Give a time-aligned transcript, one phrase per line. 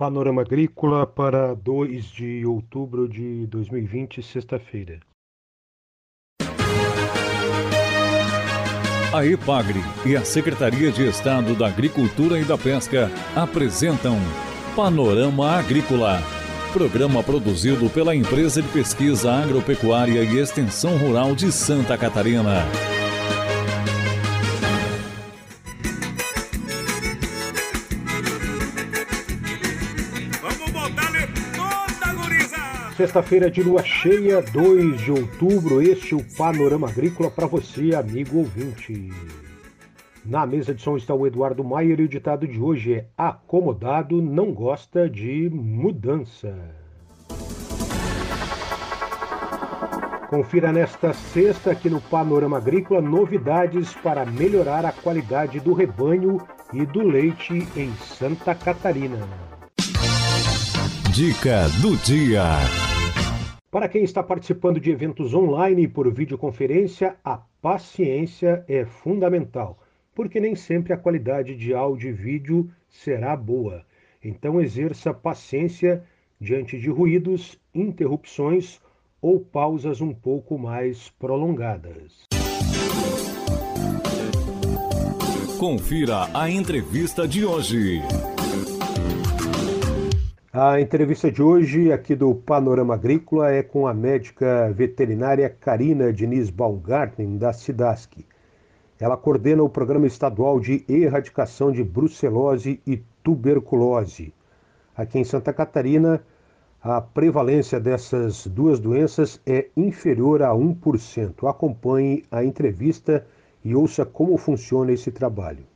[0.00, 4.98] Panorama Agrícola para 2 de outubro de 2020, sexta-feira.
[9.12, 14.16] A EPAGRE e a Secretaria de Estado da Agricultura e da Pesca apresentam
[14.74, 16.18] Panorama Agrícola,
[16.72, 22.64] programa produzido pela Empresa de Pesquisa Agropecuária e Extensão Rural de Santa Catarina.
[33.00, 38.36] Sexta-feira de lua cheia, 2 de outubro, este é o Panorama Agrícola para você, amigo
[38.36, 39.08] ouvinte.
[40.22, 44.20] Na mesa de som está o Eduardo Maier e o ditado de hoje é: Acomodado
[44.20, 46.54] não gosta de mudança.
[50.28, 56.36] Confira nesta sexta aqui no Panorama Agrícola novidades para melhorar a qualidade do rebanho
[56.70, 59.26] e do leite em Santa Catarina.
[61.14, 62.89] Dica do dia.
[63.70, 69.78] Para quem está participando de eventos online e por videoconferência, a paciência é fundamental,
[70.12, 73.86] porque nem sempre a qualidade de áudio e vídeo será boa.
[74.24, 76.02] Então, exerça paciência
[76.40, 78.80] diante de ruídos, interrupções
[79.22, 82.26] ou pausas um pouco mais prolongadas.
[85.60, 88.00] Confira a entrevista de hoje.
[90.52, 96.50] A entrevista de hoje, aqui do Panorama Agrícola, é com a médica veterinária Karina Diniz
[96.50, 98.26] Baumgarten, da Cidasc.
[98.98, 104.34] Ela coordena o Programa Estadual de Erradicação de Brucelose e Tuberculose.
[104.96, 106.20] Aqui em Santa Catarina,
[106.82, 111.48] a prevalência dessas duas doenças é inferior a 1%.
[111.48, 113.24] Acompanhe a entrevista
[113.64, 115.69] e ouça como funciona esse trabalho.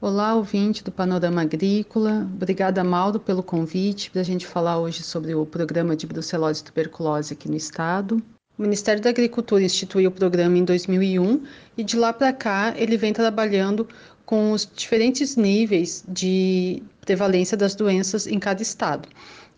[0.00, 2.24] Olá, ouvinte do Panorama Agrícola.
[2.32, 6.64] Obrigada, Mauro, pelo convite para a gente falar hoje sobre o programa de brucelose e
[6.64, 8.22] tuberculose aqui no estado.
[8.56, 11.42] O Ministério da Agricultura instituiu o programa em 2001
[11.76, 13.88] e de lá para cá ele vem trabalhando
[14.24, 19.08] com os diferentes níveis de prevalência das doenças em cada estado.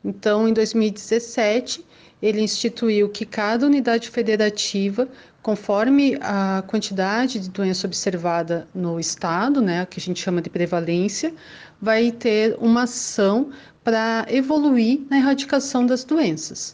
[0.02, 1.84] Então, em 2017,
[2.22, 5.06] ele instituiu que cada unidade federativa
[5.42, 11.34] Conforme a quantidade de doença observada no estado, né, que a gente chama de prevalência,
[11.80, 13.50] vai ter uma ação
[13.82, 16.72] para evoluir na erradicação das doenças.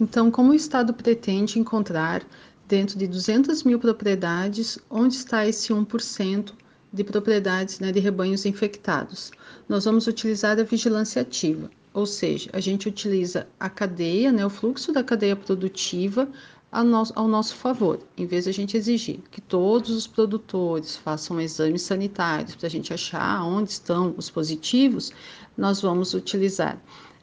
[0.00, 2.22] Então, como o estado pretende encontrar
[2.68, 6.52] dentro de 200 mil propriedades onde está esse 1%
[6.92, 9.32] de propriedades né, de rebanhos infectados?
[9.68, 14.50] Nós vamos utilizar a vigilância ativa, ou seja, a gente utiliza a cadeia, né, o
[14.50, 16.28] fluxo da cadeia produtiva
[16.74, 21.82] ao nosso favor, em vez de a gente exigir que todos os produtores façam exames
[21.82, 25.12] sanitários para a gente achar onde estão os positivos,
[25.56, 26.80] nós vamos utilizar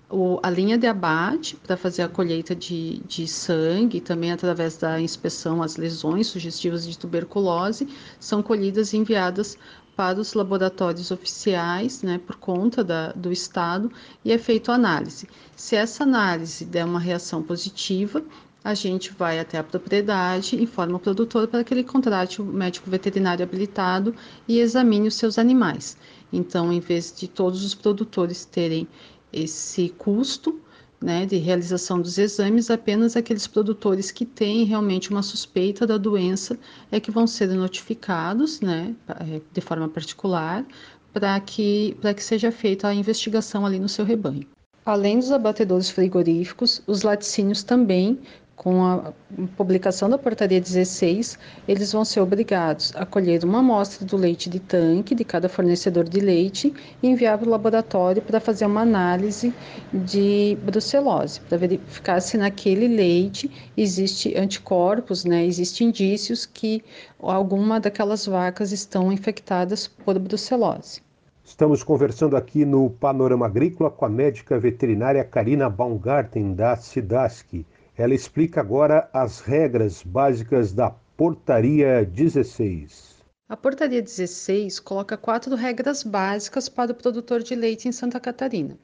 [0.09, 5.00] o, a linha de abate para fazer a colheita de, de sangue, também através da
[5.00, 7.88] inspeção, as lesões sugestivas de tuberculose
[8.19, 9.57] são colhidas e enviadas
[9.95, 13.91] para os laboratórios oficiais, né, por conta da, do Estado,
[14.23, 15.28] e é feita análise.
[15.56, 18.23] Se essa análise der uma reação positiva,
[18.63, 22.89] a gente vai até a propriedade, informa o produtor para que ele contrate o médico
[22.89, 24.16] veterinário habilitado
[24.47, 25.97] e examine os seus animais.
[26.31, 28.88] Então, em vez de todos os produtores terem
[29.33, 30.61] esse custo
[31.01, 36.57] né, de realização dos exames, apenas aqueles produtores que têm realmente uma suspeita da doença
[36.91, 40.63] é que vão ser notificados né, é, de forma particular
[41.11, 44.45] para que, que seja feita a investigação ali no seu rebanho.
[44.85, 48.19] Além dos abatedores frigoríficos, os laticínios também
[48.56, 49.12] com a
[49.57, 54.59] publicação da portaria 16, eles vão ser obrigados a colher uma amostra do leite de
[54.59, 59.53] tanque de cada fornecedor de leite e enviar para o laboratório para fazer uma análise
[59.91, 66.83] de brucelose, para verificar se naquele leite existe anticorpos, né, existem indícios que
[67.19, 71.01] alguma daquelas vacas estão infectadas por brucelose.
[71.44, 77.65] Estamos conversando aqui no Panorama Agrícola com a médica veterinária Karina Baumgarten, da Cidasc.
[78.01, 83.18] Ela explica agora as regras básicas da Portaria 16.
[83.48, 88.75] A Portaria 16 coloca quatro regras básicas para o produtor de leite em Santa Catarina.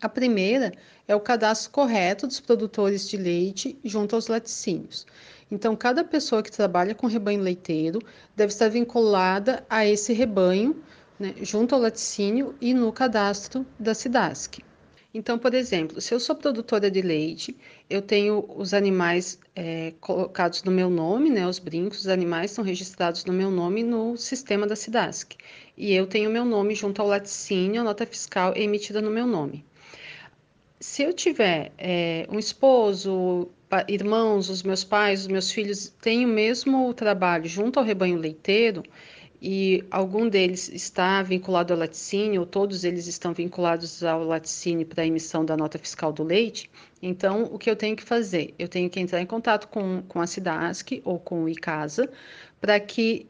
[0.00, 0.72] A primeira
[1.06, 5.06] é o cadastro correto dos produtores de leite junto aos laticínios.
[5.50, 7.98] Então, cada pessoa que trabalha com rebanho leiteiro
[8.34, 10.82] deve estar vinculada a esse rebanho,
[11.20, 14.64] né, junto ao laticínio e no cadastro da SIDASC.
[15.14, 17.56] Então, por exemplo, se eu sou produtora de leite,
[17.88, 21.46] eu tenho os animais é, colocados no meu nome, né?
[21.46, 25.36] Os brincos, os animais são registrados no meu nome no sistema da SIDASC.
[25.76, 29.26] E eu tenho meu nome junto ao laticínio, a nota fiscal é emitida no meu
[29.26, 29.64] nome.
[30.80, 33.48] se eu tiver é, um esposo,
[33.88, 38.82] irmãos, os meus pais, os meus filhos têm o mesmo trabalho junto ao rebanho leiteiro
[39.44, 45.02] e algum deles está vinculado ao laticínio, ou todos eles estão vinculados ao laticínio para
[45.02, 46.70] a emissão da nota fiscal do leite,
[47.02, 48.54] então o que eu tenho que fazer?
[48.56, 52.08] Eu tenho que entrar em contato com, com a SIDASC ou com o ICASA
[52.60, 53.26] para que,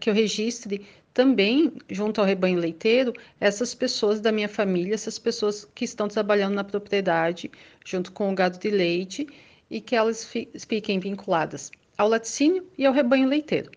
[0.00, 5.66] que eu registre também, junto ao rebanho leiteiro, essas pessoas da minha família, essas pessoas
[5.74, 7.50] que estão trabalhando na propriedade,
[7.84, 9.26] junto com o gado de leite,
[9.68, 10.24] e que elas
[10.66, 13.70] fiquem vinculadas ao laticínio e ao rebanho leiteiro.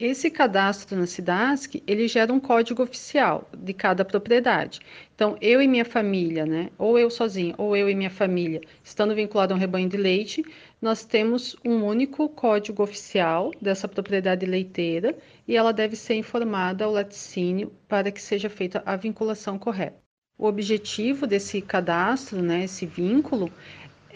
[0.00, 4.80] Esse cadastro na SIDASC, ele gera um código oficial de cada propriedade.
[5.14, 9.14] Então, eu e minha família, né, ou eu sozinho, ou eu e minha família, estando
[9.14, 10.42] vinculado a um rebanho de leite,
[10.80, 15.14] nós temos um único código oficial dessa propriedade leiteira
[15.46, 19.98] e ela deve ser informada ao laticínio para que seja feita a vinculação correta.
[20.38, 23.52] O objetivo desse cadastro, né, esse vínculo,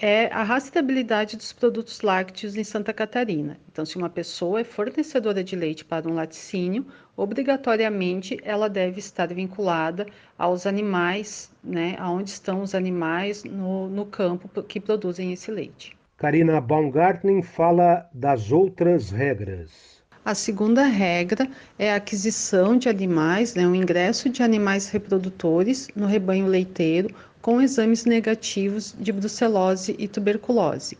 [0.06, 3.58] é a rastreabilidade dos produtos lácteos em Santa Catarina.
[3.72, 6.84] Então, se uma pessoa é fornecedora de leite para um laticínio,
[7.16, 10.06] obrigatoriamente ela deve estar vinculada
[10.36, 15.96] aos animais, né, aonde estão os animais no, no campo que produzem esse leite.
[16.18, 19.94] Karina Baumgartner fala das outras regras.
[20.22, 21.48] A segunda regra
[21.78, 27.08] é a aquisição de animais, né, o ingresso de animais reprodutores no rebanho leiteiro
[27.44, 30.96] com exames negativos de brucelose e tuberculose.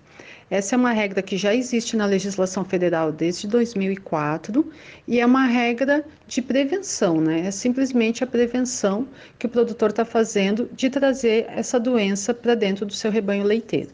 [0.50, 4.70] Essa é uma regra que já existe na legislação federal desde 2004
[5.08, 7.46] e é uma regra de prevenção, né?
[7.46, 9.08] É simplesmente a prevenção
[9.38, 13.93] que o produtor está fazendo de trazer essa doença para dentro do seu rebanho leiteiro.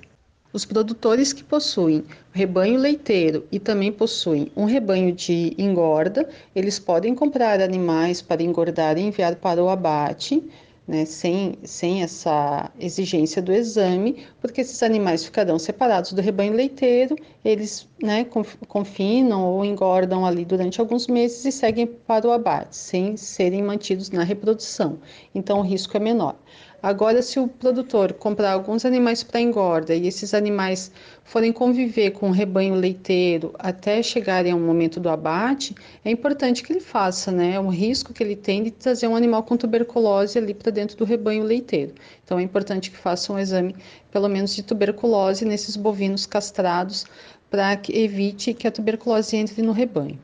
[0.53, 2.03] Os produtores que possuem
[2.33, 8.99] rebanho leiteiro e também possuem um rebanho de engorda, eles podem comprar animais para engordar
[8.99, 10.43] e enviar para o abate
[10.91, 17.15] né, sem, sem essa exigência do exame, porque esses animais ficarão separados do rebanho leiteiro,
[17.45, 18.27] eles né,
[18.67, 24.11] confinam ou engordam ali durante alguns meses e seguem para o abate, sem serem mantidos
[24.11, 24.99] na reprodução.
[25.33, 26.37] Então o risco é menor.
[26.83, 30.91] Agora, se o produtor comprar alguns animais para engorda e esses animais
[31.25, 36.73] forem conviver com o rebanho leiteiro até chegarem ao momento do abate, é importante que
[36.73, 37.55] ele faça, né?
[37.57, 40.97] É um risco que ele tem de trazer um animal com tuberculose ali para dentro
[40.97, 41.95] do rebanho leiteiro.
[42.25, 43.77] Então, é importante que faça um exame,
[44.11, 47.05] pelo menos, de tuberculose nesses bovinos castrados,
[47.51, 50.19] para que evite que a tuberculose entre no rebanho.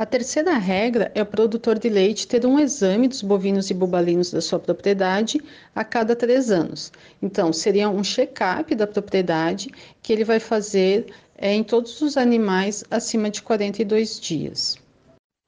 [0.00, 4.30] A terceira regra é o produtor de leite ter um exame dos bovinos e bubalinos
[4.30, 5.38] da sua propriedade
[5.74, 6.90] a cada três anos.
[7.20, 9.68] Então, seria um check-up da propriedade
[10.02, 14.78] que ele vai fazer é, em todos os animais acima de 42 dias.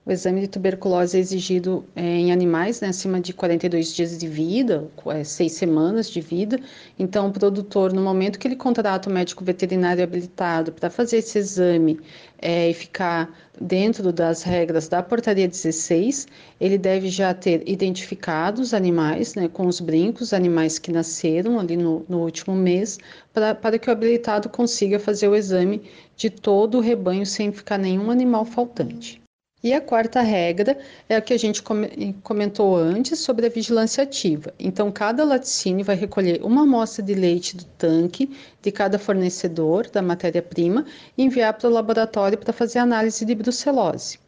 [0.05, 4.27] O exame de tuberculose é exigido é, em animais né, acima de 42 dias de
[4.27, 6.59] vida, é, seis semanas de vida.
[6.99, 11.39] Então, o produtor, no momento que ele contrata o médico veterinário habilitado para fazer esse
[11.39, 12.01] exame
[12.41, 16.27] é, e ficar dentro das regras da portaria 16,
[16.61, 21.77] ele deve já ter identificado os animais, né, com os brincos, animais que nasceram ali
[21.77, 22.99] no, no último mês,
[23.33, 25.81] pra, para que o habilitado consiga fazer o exame
[26.17, 29.22] de todo o rebanho sem ficar nenhum animal faltante.
[29.63, 30.77] E a quarta regra
[31.09, 31.63] é a que a gente
[32.23, 34.53] comentou antes sobre a vigilância ativa.
[34.59, 40.03] Então, cada laticínio vai recolher uma amostra de leite do tanque de cada fornecedor da
[40.03, 40.85] matéria-prima
[41.17, 44.19] e enviar para o laboratório para fazer análise de brucelose.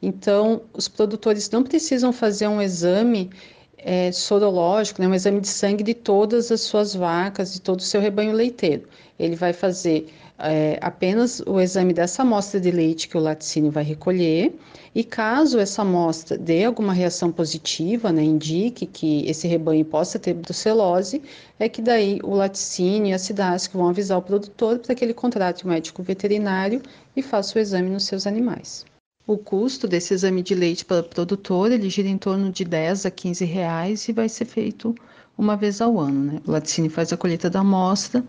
[0.00, 3.30] Então, os produtores não precisam fazer um exame
[3.78, 7.82] é, sorológico, né, um exame de sangue de todas as suas vacas, de todo o
[7.82, 8.88] seu rebanho leiteiro.
[9.18, 10.08] Ele vai fazer
[10.38, 14.56] é, apenas o exame dessa amostra de leite que o laticínio vai recolher,
[14.94, 20.34] e caso essa amostra dê alguma reação positiva, né, indique que esse rebanho possa ter
[20.34, 21.22] brucelose,
[21.58, 25.14] é que daí o laticínio e a SIDASC vão avisar o produtor para que ele
[25.14, 26.80] contrate um médico veterinário
[27.16, 28.84] e faça o exame nos seus animais.
[29.26, 33.04] O custo desse exame de leite para o produtor, ele gira em torno de 10
[33.04, 34.94] a 15 reais e vai ser feito
[35.36, 36.32] uma vez ao ano.
[36.32, 36.40] Né?
[36.46, 38.24] O laticínio faz a colheita da amostra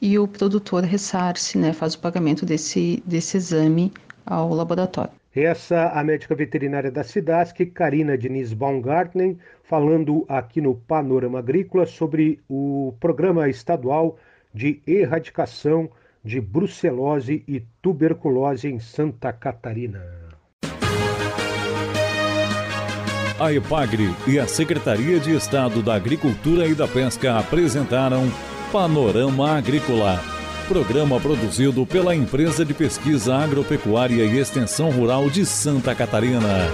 [0.00, 3.92] e o produtor ressarce, né, faz o pagamento desse, desse exame
[4.24, 5.12] ao laboratório.
[5.34, 12.40] Essa a médica veterinária da Cidasc, Karina Diniz Baumgartner, falando aqui no Panorama Agrícola sobre
[12.48, 14.16] o programa estadual
[14.54, 15.90] de erradicação
[16.24, 20.02] de brucelose e tuberculose em Santa Catarina.
[23.38, 28.22] A EPAGRE e a Secretaria de Estado da Agricultura e da Pesca apresentaram
[28.72, 30.20] Panorama Agrícola.
[30.66, 36.68] Programa produzido pela Empresa de Pesquisa Agropecuária e Extensão Rural de Santa Catarina.